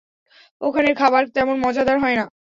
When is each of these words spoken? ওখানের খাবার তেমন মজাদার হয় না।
ওখানের 0.61 0.95
খাবার 0.95 1.23
তেমন 1.35 1.55
মজাদার 1.65 1.97
হয় 1.99 2.15
না। 2.15 2.25